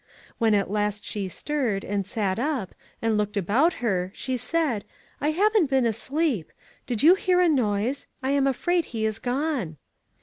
When 0.39 0.55
at 0.55 0.71
last 0.71 1.05
she 1.05 1.27
stirred, 1.29 1.83
and 1.85 2.07
sat 2.07 2.39
up, 2.39 2.73
and 3.03 3.19
looked 3.19 3.37
about 3.37 3.73
her, 3.85 4.11
she 4.15 4.35
said: 4.35 4.83
'I 5.21 5.29
haven't 5.29 5.69
been 5.69 5.85
asleep. 5.85 6.51
Did 6.87 7.03
you 7.03 7.13
hear 7.13 7.39
a 7.39 7.47
noise? 7.47 8.07
I 8.23 8.31
am 8.31 8.47
afraid 8.47 8.85
he 8.85 9.05
is 9.05 9.19
gone.' 9.19 9.77